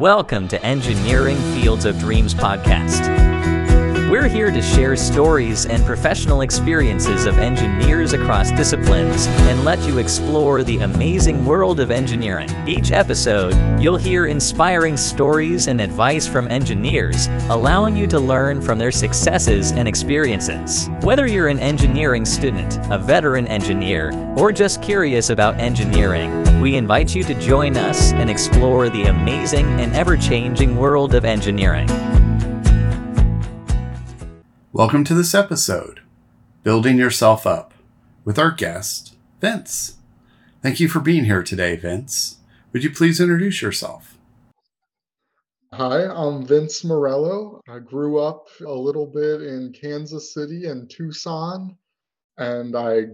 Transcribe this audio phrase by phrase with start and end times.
[0.00, 3.29] Welcome to Engineering Fields of Dreams podcast.
[4.10, 9.98] We're here to share stories and professional experiences of engineers across disciplines and let you
[9.98, 12.50] explore the amazing world of engineering.
[12.66, 18.80] Each episode, you'll hear inspiring stories and advice from engineers, allowing you to learn from
[18.80, 20.88] their successes and experiences.
[21.02, 27.14] Whether you're an engineering student, a veteran engineer, or just curious about engineering, we invite
[27.14, 31.88] you to join us and explore the amazing and ever changing world of engineering.
[34.72, 35.98] Welcome to this episode,
[36.62, 37.74] Building Yourself Up,
[38.24, 39.96] with our guest, Vince.
[40.62, 42.36] Thank you for being here today, Vince.
[42.72, 44.16] Would you please introduce yourself?
[45.74, 47.60] Hi, I'm Vince Morello.
[47.68, 51.76] I grew up a little bit in Kansas City and Tucson,
[52.38, 53.06] and I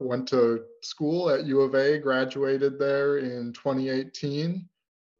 [0.00, 4.68] went to school at U of A, graduated there in 2018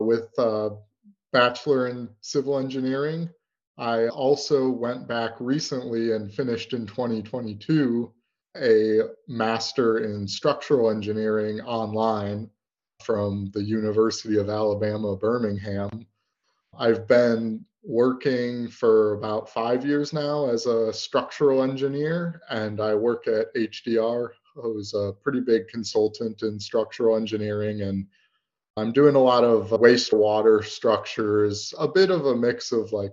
[0.01, 0.71] with a
[1.33, 3.31] bachelor in civil engineering
[3.79, 8.13] I also went back recently and finished in 2022
[8.57, 12.51] a master in structural engineering online
[13.03, 16.07] from the University of Alabama, Birmingham.
[16.79, 23.29] I've been working for about five years now as a structural engineer, and I work
[23.29, 27.83] at HDR, who's a pretty big consultant in structural engineering.
[27.83, 28.07] And
[28.79, 33.13] I'm doing a lot of wastewater structures, a bit of a mix of like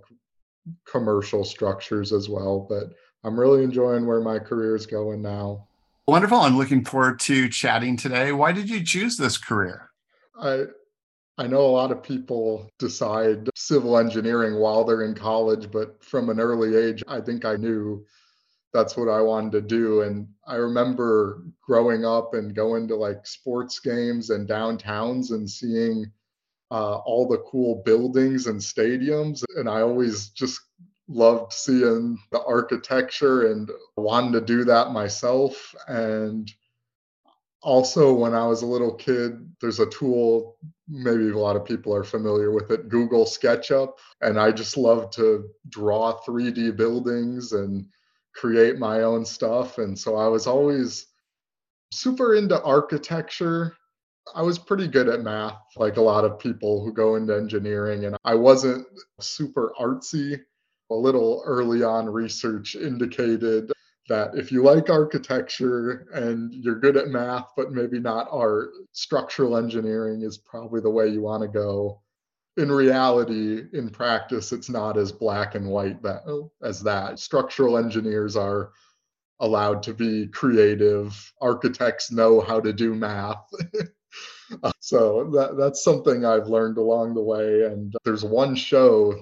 [0.86, 2.66] commercial structures as well.
[2.68, 2.92] But
[3.24, 5.66] I'm really enjoying where my career is going now.
[6.06, 6.38] Wonderful.
[6.38, 8.32] I'm looking forward to chatting today.
[8.32, 9.90] Why did you choose this career?
[10.38, 10.64] I
[11.36, 16.30] I know a lot of people decide civil engineering while they're in college, but from
[16.30, 18.04] an early age, I think I knew
[18.72, 20.02] that's what I wanted to do.
[20.02, 26.06] And I remember growing up and going to like sports games and downtowns and seeing
[26.70, 29.42] uh, all the cool buildings and stadiums.
[29.56, 30.60] And I always just
[31.08, 35.74] loved seeing the architecture and wanted to do that myself.
[35.86, 36.50] And
[37.62, 40.58] also, when I was a little kid, there's a tool,
[40.88, 43.92] maybe a lot of people are familiar with it, Google SketchUp.
[44.20, 47.86] And I just love to draw 3D buildings and
[48.34, 49.78] create my own stuff.
[49.78, 51.06] And so I was always
[51.90, 53.76] super into architecture
[54.34, 58.04] I was pretty good at math, like a lot of people who go into engineering,
[58.04, 58.86] and I wasn't
[59.20, 60.40] super artsy.
[60.90, 63.72] A little early on research indicated
[64.08, 69.56] that if you like architecture and you're good at math, but maybe not art, structural
[69.56, 72.02] engineering is probably the way you want to go.
[72.56, 76.22] In reality, in practice, it's not as black and white that,
[76.62, 77.18] as that.
[77.18, 78.72] Structural engineers are
[79.40, 83.44] allowed to be creative, architects know how to do math.
[84.80, 87.62] so that that's something I've learned along the way.
[87.62, 89.14] And there's one show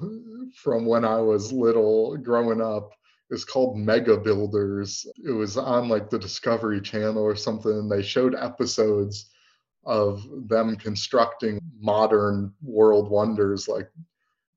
[0.55, 2.91] from when I was little growing up.
[3.31, 5.07] It's called Mega Builders.
[5.25, 7.73] It was on like the Discovery Channel or something.
[7.73, 9.31] And they showed episodes
[9.85, 13.91] of them constructing modern world wonders like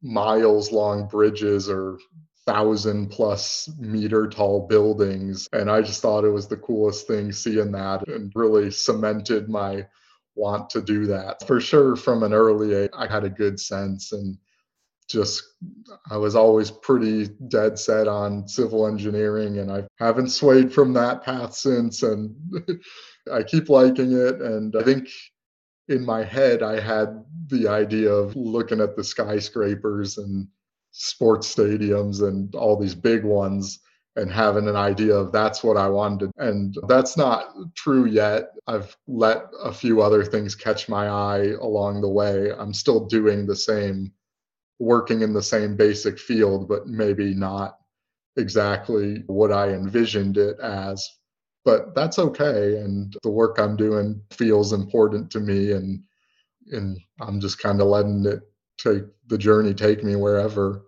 [0.01, 1.97] miles long bridges or
[2.45, 5.47] thousand plus meter tall buildings.
[5.51, 9.87] And I just thought it was the coolest thing seeing that and really cemented my
[10.35, 11.45] want to do that.
[11.47, 14.37] For sure, from an early age, I had a good sense and
[15.07, 15.43] just
[16.09, 21.23] I was always pretty dead set on civil engineering and I haven't swayed from that
[21.23, 22.35] path since and
[23.31, 25.07] I keep liking it and I think
[25.89, 30.47] in my head I had the idea of looking at the skyscrapers and
[30.91, 33.79] sports stadiums and all these big ones
[34.15, 36.31] and having an idea of that's what I wanted.
[36.37, 38.51] And that's not true yet.
[38.67, 42.51] I've let a few other things catch my eye along the way.
[42.57, 44.11] I'm still doing the same,
[44.79, 47.77] working in the same basic field, but maybe not
[48.37, 51.09] exactly what I envisioned it as.
[51.65, 52.77] But that's okay.
[52.77, 55.73] And the work I'm doing feels important to me.
[55.73, 56.01] And,
[56.71, 58.41] and I'm just kind of letting it
[58.77, 60.85] take the journey take me wherever.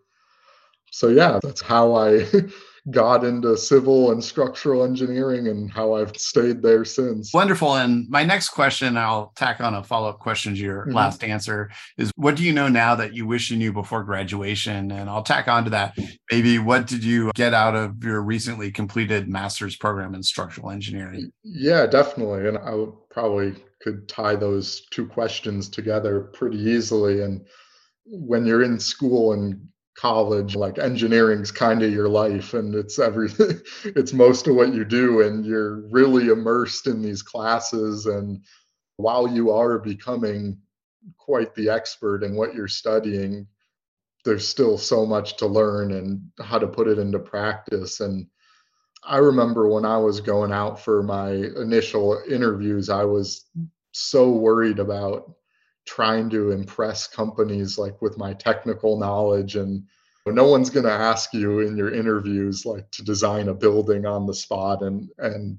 [0.91, 2.25] So, yeah, that's how I.
[2.91, 7.33] got into civil and structural engineering and how I've stayed there since.
[7.33, 7.75] Wonderful.
[7.75, 10.93] And my next question, I'll tack on a follow up question to your mm-hmm.
[10.93, 14.91] last answer is what do you know now that you wish you knew before graduation?
[14.91, 15.97] And I'll tack on to that.
[16.31, 21.31] Maybe what did you get out of your recently completed master's program in structural engineering?
[21.43, 22.47] Yeah, definitely.
[22.47, 27.21] And I would probably could tie those two questions together pretty easily.
[27.21, 27.45] And
[28.05, 29.67] when you're in school and
[29.97, 34.85] college like engineering's kind of your life and it's everything it's most of what you
[34.85, 38.39] do and you're really immersed in these classes and
[38.97, 40.57] while you are becoming
[41.17, 43.47] quite the expert in what you're studying,
[44.25, 48.01] there's still so much to learn and how to put it into practice.
[48.01, 48.27] And
[49.03, 53.45] I remember when I was going out for my initial interviews, I was
[53.93, 55.31] so worried about
[55.87, 59.83] trying to impress companies like with my technical knowledge and
[60.25, 64.25] no one's going to ask you in your interviews like to design a building on
[64.25, 65.57] the spot and and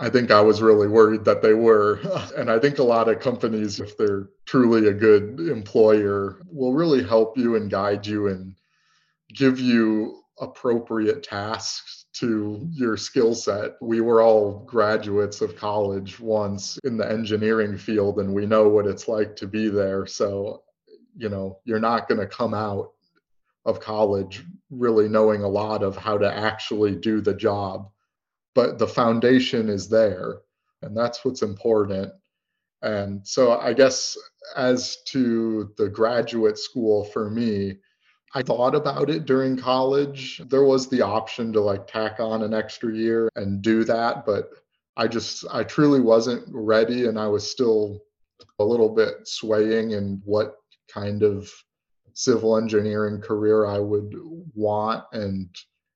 [0.00, 1.98] I think I was really worried that they were.
[2.36, 7.02] And I think a lot of companies, if they're truly a good employer, will really
[7.02, 8.54] help you and guide you and
[9.34, 13.72] give you appropriate tasks to your skill set.
[13.80, 18.86] We were all graduates of college once in the engineering field, and we know what
[18.86, 20.06] it's like to be there.
[20.06, 20.62] So,
[21.16, 22.92] you know, you're not going to come out
[23.64, 27.90] of college really knowing a lot of how to actually do the job
[28.54, 30.38] but the foundation is there
[30.82, 32.10] and that's what's important
[32.82, 34.16] and so i guess
[34.56, 37.76] as to the graduate school for me
[38.34, 42.54] i thought about it during college there was the option to like tack on an
[42.54, 44.50] extra year and do that but
[44.96, 48.00] i just i truly wasn't ready and i was still
[48.58, 50.56] a little bit swaying in what
[50.92, 51.50] kind of
[52.12, 54.14] civil engineering career i would
[54.54, 55.48] want and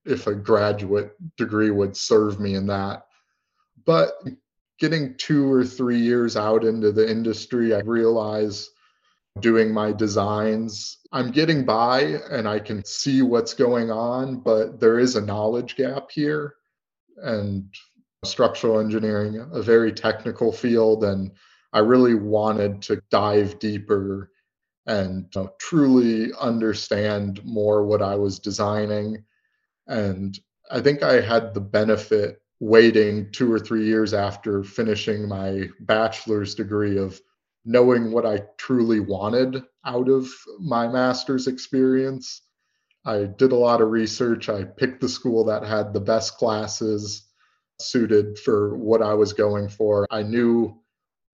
[0.05, 3.07] if a graduate degree would serve me in that.
[3.85, 4.15] But
[4.79, 8.71] getting two or three years out into the industry, I realize
[9.41, 12.01] doing my designs, I'm getting by
[12.31, 16.55] and I can see what's going on, but there is a knowledge gap here.
[17.17, 17.73] And
[18.25, 21.33] structural engineering, a very technical field, and
[21.73, 24.31] I really wanted to dive deeper
[24.87, 29.25] and truly understand more what I was designing
[29.87, 30.39] and
[30.71, 36.55] I think I had the benefit waiting two or three years after finishing my bachelor's
[36.55, 37.21] degree of
[37.65, 40.29] knowing what I truly wanted out of
[40.59, 42.43] my master's experience.
[43.05, 44.49] I did a lot of research.
[44.49, 47.29] I picked the school that had the best classes
[47.81, 50.07] suited for what I was going for.
[50.11, 50.81] I knew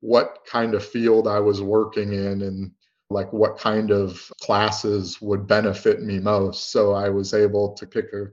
[0.00, 2.72] what kind of field I was working in and
[3.10, 6.70] like what kind of classes would benefit me most.
[6.70, 8.26] So I was able to pick a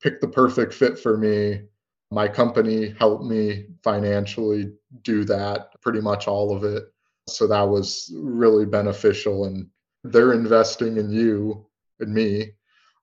[0.00, 1.62] pick the perfect fit for me.
[2.10, 6.84] My company helped me financially do that, pretty much all of it.
[7.36, 9.44] So that was really beneficial.
[9.44, 9.68] And
[10.04, 11.66] they're investing in you
[12.00, 12.52] and me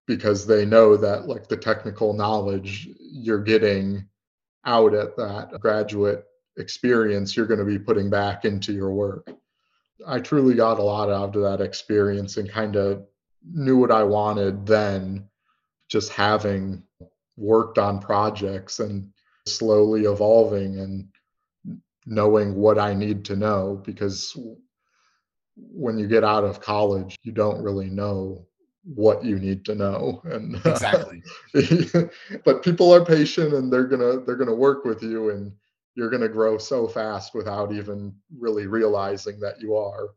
[0.07, 4.07] because they know that like the technical knowledge you're getting
[4.66, 6.25] out at that graduate
[6.57, 9.30] experience you're going to be putting back into your work.
[10.07, 13.06] I truly got a lot out of that experience and kind of
[13.44, 15.28] knew what I wanted then,
[15.89, 16.83] just having
[17.38, 19.12] worked on projects and
[19.45, 21.07] slowly evolving and
[22.06, 24.38] knowing what I need to know because
[25.56, 28.46] when you get out of college, you don't really know
[28.84, 31.19] what you need to know and uh, exactly
[32.46, 35.52] but people are patient and they're gonna they're gonna work with you and
[35.96, 40.10] you're going to grow so fast without even really realizing that you are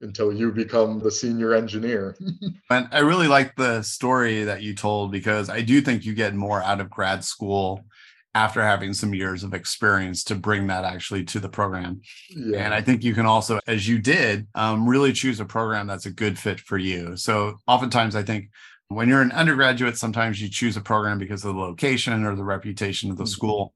[0.00, 2.16] until you become the senior engineer.
[2.70, 6.34] and I really like the story that you told because I do think you get
[6.34, 7.84] more out of grad school
[8.34, 12.00] after having some years of experience to bring that actually to the program.
[12.30, 12.64] Yeah.
[12.64, 16.06] And I think you can also, as you did, um, really choose a program that's
[16.06, 17.16] a good fit for you.
[17.16, 18.50] So oftentimes I think
[18.88, 22.44] when you're an undergraduate, sometimes you choose a program because of the location or the
[22.44, 23.30] reputation of the mm-hmm.
[23.30, 23.74] school.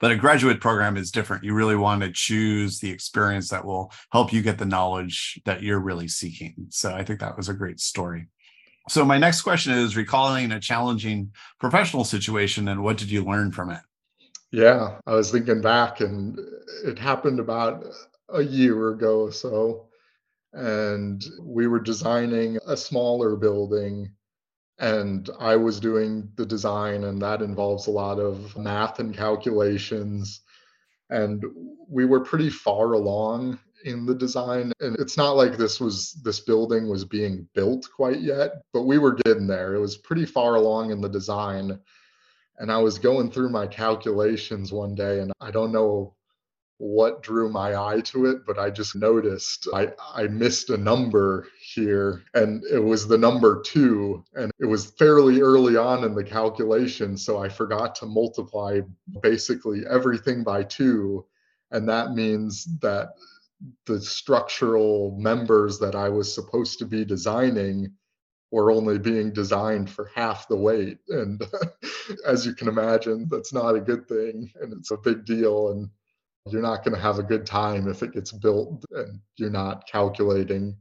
[0.00, 1.44] But a graduate program is different.
[1.44, 5.62] You really want to choose the experience that will help you get the knowledge that
[5.62, 6.54] you're really seeking.
[6.70, 8.26] So I think that was a great story.
[8.88, 13.52] So my next question is recalling a challenging professional situation and what did you learn
[13.52, 13.80] from it?
[14.50, 16.38] Yeah, I was thinking back and
[16.84, 17.84] it happened about
[18.28, 19.88] a year ago or so.
[20.52, 24.10] And we were designing a smaller building
[24.78, 30.40] and I was doing the design, and that involves a lot of math and calculations.
[31.08, 31.44] And
[31.88, 34.72] we were pretty far along in the design.
[34.80, 38.98] And it's not like this was this building was being built quite yet, but we
[38.98, 39.74] were getting there.
[39.74, 41.78] It was pretty far along in the design.
[42.58, 46.14] And I was going through my calculations one day, and I don't know
[46.82, 51.46] what drew my eye to it, but I just noticed I, I missed a number
[51.60, 54.24] here and it was the number two.
[54.34, 57.16] And it was fairly early on in the calculation.
[57.16, 58.80] So I forgot to multiply
[59.22, 61.24] basically everything by two.
[61.70, 63.10] And that means that
[63.86, 67.92] the structural members that I was supposed to be designing
[68.50, 70.98] were only being designed for half the weight.
[71.08, 71.42] And
[72.26, 74.52] as you can imagine, that's not a good thing.
[74.60, 75.70] And it's a big deal.
[75.70, 75.88] And
[76.50, 79.86] you're not going to have a good time if it gets built and you're not
[79.86, 80.76] calculating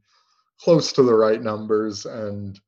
[0.59, 2.05] close to the right numbers.
[2.05, 2.59] And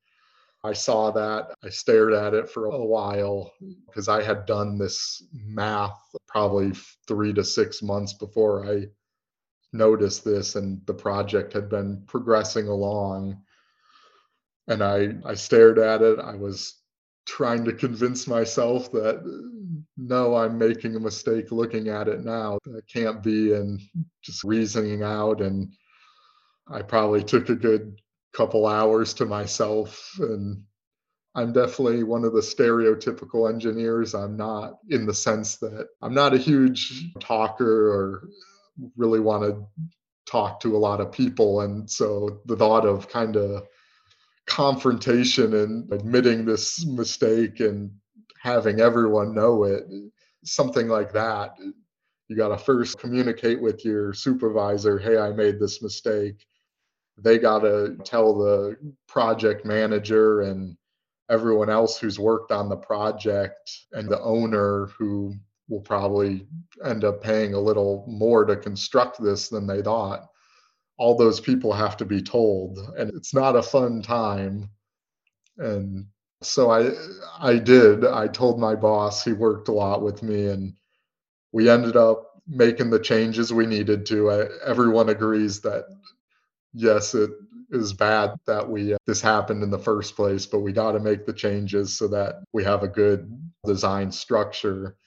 [0.63, 1.53] I saw that.
[1.63, 3.51] I stared at it for a while
[3.88, 6.72] because I had done this math probably
[7.08, 8.86] three to six months before I
[9.74, 13.42] noticed this, and the project had been progressing along.
[14.68, 16.20] And I, I stared at it.
[16.20, 16.80] I was
[17.25, 19.24] trying to convince myself that
[19.98, 22.60] no, I'm making a mistake looking at it now.
[22.65, 23.80] That can't be, and
[24.22, 25.42] just reasoning out.
[25.42, 25.74] And
[26.68, 28.00] I probably took a good
[28.34, 30.12] couple hours to myself.
[30.20, 30.63] And
[31.36, 34.13] I'm definitely one of the stereotypical engineers.
[34.13, 38.30] I'm not in the sense that I'm not a huge talker or
[38.96, 39.65] really want to
[40.25, 41.62] talk to a lot of people.
[41.62, 43.68] And so the thought of kind of
[44.48, 47.92] confrontation and admitting this mistake and
[48.42, 49.86] having everyone know it,
[50.44, 51.56] something like that.
[52.27, 56.46] You got to first communicate with your supervisor, hey, I made this mistake.
[57.18, 58.75] They got to tell the
[59.08, 60.75] project manager and
[61.30, 65.36] everyone else who's worked on the project and the owner who
[65.70, 66.48] will probably
[66.86, 70.27] end up paying a little more to construct this than they thought.
[70.98, 74.70] All those people have to be told, and it's not a fun time.
[75.58, 76.05] And
[76.41, 76.91] so I
[77.39, 78.05] I did.
[78.05, 80.74] I told my boss, he worked a lot with me and
[81.51, 84.32] we ended up making the changes we needed to.
[84.32, 85.86] I, everyone agrees that
[86.74, 87.29] yes, it
[87.70, 91.00] is bad that we uh, this happened in the first place, but we got to
[91.00, 93.32] make the changes so that we have a good
[93.65, 94.98] design structure.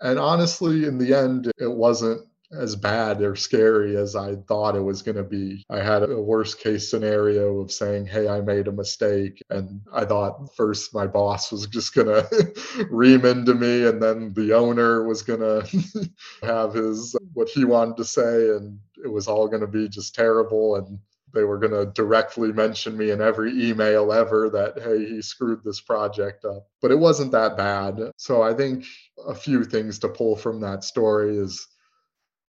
[0.00, 4.80] And honestly, in the end, it wasn't as bad or scary as I thought it
[4.80, 5.64] was going to be.
[5.68, 9.42] I had a worst case scenario of saying, Hey, I made a mistake.
[9.50, 14.32] And I thought first my boss was just going to ream into me, and then
[14.34, 16.10] the owner was going to
[16.42, 18.50] have his what he wanted to say.
[18.50, 20.76] And it was all going to be just terrible.
[20.76, 20.98] And
[21.36, 25.62] they were going to directly mention me in every email ever that, hey, he screwed
[25.62, 26.66] this project up.
[26.80, 28.10] But it wasn't that bad.
[28.16, 28.86] So I think
[29.28, 31.68] a few things to pull from that story is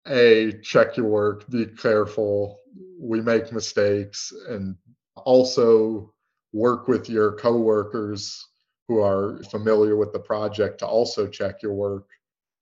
[0.08, 2.60] a check your work be careful
[2.98, 4.76] we make mistakes and
[5.16, 6.12] also
[6.52, 8.46] work with your coworkers
[8.86, 12.06] who are familiar with the project to also check your work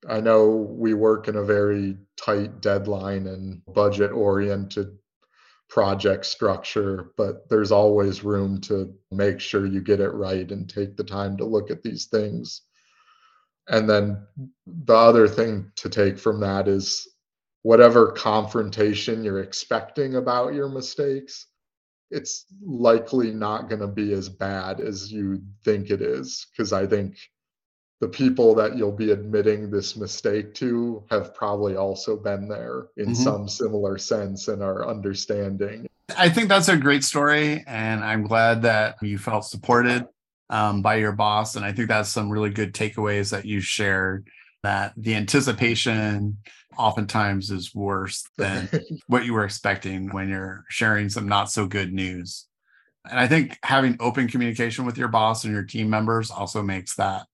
[0.08, 4.96] i know we work in a very tight deadline and budget oriented
[5.68, 10.96] project structure but there's always room to make sure you get it right and take
[10.96, 12.62] the time to look at these things
[13.68, 14.26] and then
[14.66, 17.08] the other thing to take from that is
[17.62, 21.46] whatever confrontation you're expecting about your mistakes,
[22.10, 26.46] it's likely not going to be as bad as you think it is.
[26.52, 27.16] Because I think
[28.00, 33.06] the people that you'll be admitting this mistake to have probably also been there in
[33.06, 33.14] mm-hmm.
[33.14, 35.86] some similar sense and are understanding.
[36.16, 37.64] I think that's a great story.
[37.66, 40.06] And I'm glad that you felt supported
[40.50, 41.56] um, by your boss.
[41.56, 44.28] And I think that's some really good takeaways that you shared
[44.62, 46.38] that the anticipation
[46.76, 48.68] oftentimes is worse than
[49.06, 52.46] what you were expecting when you're sharing some not so good news.
[53.08, 56.96] And I think having open communication with your boss and your team members also makes
[56.96, 57.26] that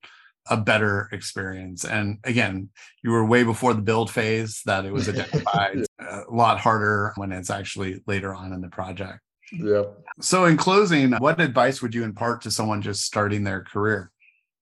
[0.49, 1.85] a better experience.
[1.85, 2.70] And again,
[3.02, 7.12] you were way before the build phase that it was identified uh, a lot harder
[7.16, 9.20] when it's actually later on in the project.
[9.52, 9.99] Yep.
[10.20, 14.12] So, in closing, what advice would you impart to someone just starting their career?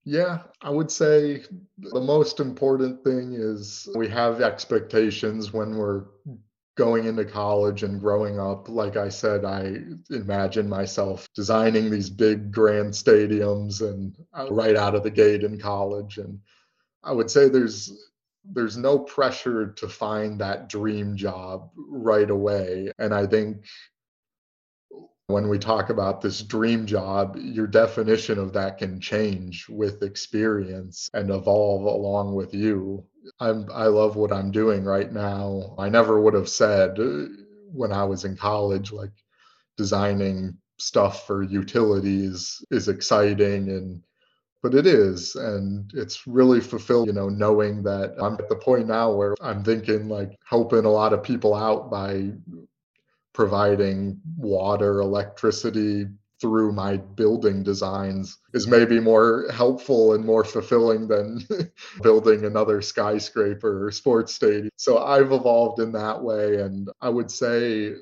[0.05, 1.43] Yeah, I would say
[1.77, 6.05] the most important thing is we have expectations when we're
[6.79, 8.69] going into college and growing up.
[8.69, 9.79] Like I said, I
[10.11, 15.59] imagine myself designing these big grand stadiums and uh, right out of the gate in
[15.59, 16.19] college.
[16.19, 16.39] And
[17.03, 17.93] I would say there's
[18.51, 22.93] there's no pressure to find that dream job right away.
[22.99, 23.65] And I think
[25.29, 31.11] when we talk about this dream job, your definition of that can change with experience
[31.13, 33.05] and evolve along with you.
[33.39, 35.75] I'm I love what I'm doing right now.
[35.79, 37.27] I never would have said uh,
[37.71, 39.13] when I was in college like
[39.77, 44.03] designing stuff for utilities is exciting and
[44.63, 48.87] but it is and it's really fulfilled you know knowing that i'm at the point
[48.87, 52.31] now where i'm thinking like helping a lot of people out by
[53.39, 56.07] providing water, electricity
[56.41, 61.47] through my building designs is maybe more helpful and more fulfilling than
[62.03, 64.71] building another skyscraper or sports stadium.
[64.77, 66.57] So I've evolved in that way.
[66.57, 67.93] And I would say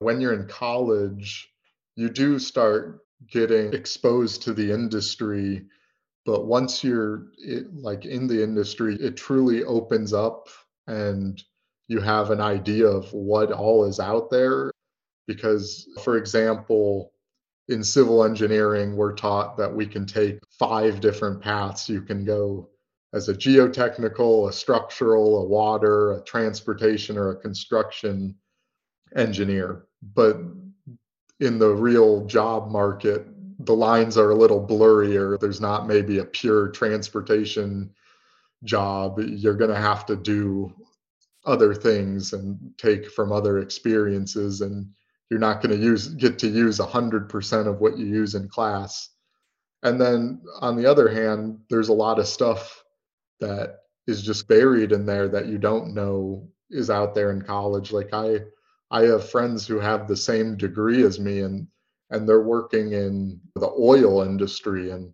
[0.00, 1.50] when you're in college,
[1.96, 3.00] you do start
[3.30, 5.64] getting exposed to the industry.
[6.26, 10.48] But once you're it, like in the industry, it truly opens up
[10.86, 11.42] and
[11.88, 14.73] you have an idea of what all is out there.
[15.26, 17.12] Because, for example,
[17.68, 21.88] in civil engineering, we're taught that we can take five different paths.
[21.88, 22.68] You can go
[23.14, 28.34] as a geotechnical, a structural, a water, a transportation, or a construction
[29.16, 29.86] engineer.
[30.14, 30.38] But
[31.40, 33.26] in the real job market,
[33.60, 35.38] the lines are a little blurrier.
[35.38, 37.94] There's not maybe a pure transportation
[38.64, 39.20] job.
[39.20, 40.72] You're going to have to do
[41.46, 44.88] other things and take from other experiences and
[45.30, 49.10] you're not going to use get to use 100% of what you use in class.
[49.82, 52.82] And then on the other hand there's a lot of stuff
[53.40, 57.92] that is just buried in there that you don't know is out there in college.
[57.92, 58.40] Like i
[58.90, 61.66] i have friends who have the same degree as me and
[62.10, 65.12] and they're working in the oil industry and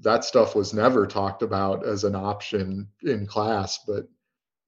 [0.00, 4.06] that stuff was never talked about as an option in class but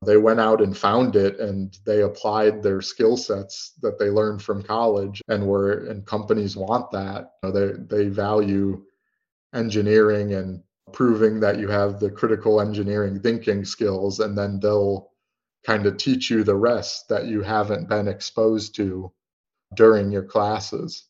[0.04, 4.42] they went out and found it and they applied their skill sets that they learned
[4.42, 7.32] from college and were and companies want that.
[7.42, 8.82] You know, they they value
[9.54, 15.10] engineering and proving that you have the critical engineering thinking skills and then they'll
[15.66, 19.12] kind of teach you the rest that you haven't been exposed to
[19.74, 21.04] during your classes.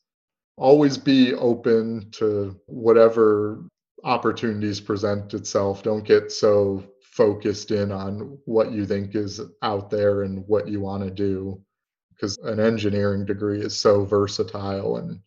[0.56, 3.64] Always be open to whatever
[4.02, 5.82] opportunities present itself.
[5.82, 10.80] Don't get so focused in on what you think is out there and what you
[10.80, 11.60] want to do
[12.10, 15.20] because an engineering degree is so versatile and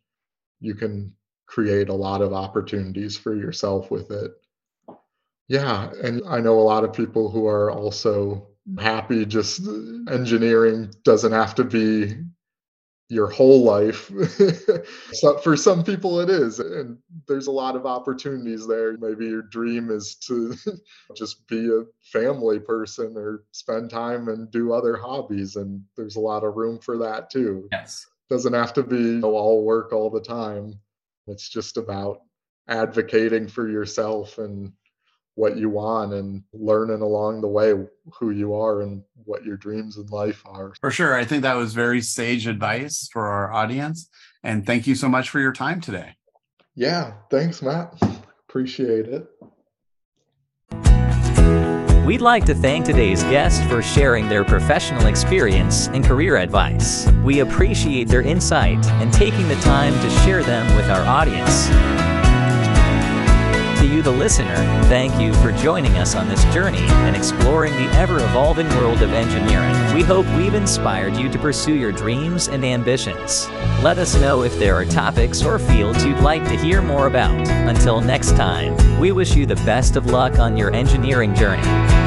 [0.59, 1.11] you can
[1.47, 4.31] create a lot of opportunities for yourself with it.
[5.47, 8.47] Yeah, and I know a lot of people who are also
[8.79, 9.67] happy just
[10.09, 12.15] engineering doesn't have to be
[13.13, 14.11] your whole life.
[15.13, 18.97] so for some people it is and there's a lot of opportunities there.
[18.97, 20.55] Maybe your dream is to
[21.15, 26.21] just be a family person or spend time and do other hobbies and there's a
[26.21, 27.67] lot of room for that too.
[27.71, 28.05] Yes.
[28.29, 30.79] Doesn't have to be you know, all work all the time.
[31.27, 32.21] It's just about
[32.67, 34.71] advocating for yourself and
[35.35, 37.73] what you want and learning along the way
[38.19, 40.73] who you are and what your dreams in life are.
[40.79, 41.15] For sure.
[41.15, 44.09] I think that was very sage advice for our audience.
[44.43, 46.15] And thank you so much for your time today.
[46.75, 47.13] Yeah.
[47.29, 47.95] Thanks, Matt.
[48.49, 49.27] Appreciate it.
[52.05, 57.09] We'd like to thank today's guest for sharing their professional experience and career advice.
[57.23, 62.12] We appreciate their insight and taking the time to share them with our audience to
[63.93, 68.17] you, the listener, thank you for joining us on this journey and exploring the ever
[68.17, 69.95] evolving world of engineering.
[69.95, 73.47] We hope we've inspired you to pursue your dreams and ambitions.
[73.83, 77.47] Let us know if there are topics or fields you'd like to hear more about.
[77.47, 82.02] Until next time, we wish you the best of luck on your engineering journey.